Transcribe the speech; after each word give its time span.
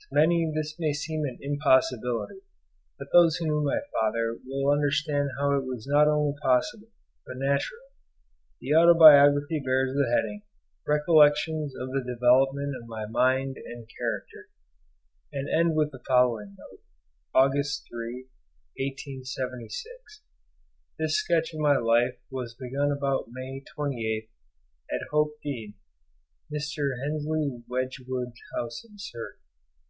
To 0.00 0.14
many 0.16 0.50
this 0.52 0.74
may 0.76 0.92
seem 0.92 1.24
an 1.24 1.38
impossibility; 1.40 2.40
but 2.98 3.12
those 3.12 3.36
who 3.36 3.44
knew 3.46 3.62
my 3.62 3.78
father 3.92 4.38
will 4.44 4.72
understand 4.72 5.30
how 5.38 5.52
it 5.56 5.64
was 5.64 5.86
not 5.86 6.08
only 6.08 6.34
possible, 6.42 6.88
but 7.24 7.36
natural. 7.36 7.82
The 8.60 8.74
autobiography 8.74 9.60
bears 9.64 9.94
the 9.94 10.10
heading, 10.12 10.42
'Recollections 10.84 11.74
of 11.78 11.92
the 11.92 12.02
Development 12.02 12.74
of 12.74 12.88
my 12.88 13.06
Mind 13.06 13.56
and 13.56 13.88
Character,' 13.96 14.48
and 15.32 15.48
end 15.48 15.76
with 15.76 15.92
the 15.92 16.02
following 16.08 16.56
note:—"Aug. 16.58 17.52
3, 17.52 17.60
1876. 18.82 20.22
This 20.98 21.14
sketch 21.20 21.52
of 21.54 21.60
my 21.60 21.76
life 21.76 22.16
was 22.32 22.54
begun 22.54 22.90
about 22.90 23.28
May 23.30 23.62
28th 23.78 24.28
at 24.90 25.06
Hopedene 25.12 25.74
(Mr. 26.52 27.00
Hensleigh 27.00 27.62
Wedgwood's 27.68 28.40
house 28.56 28.82
in 28.84 28.94
Surrey.) 28.98 29.36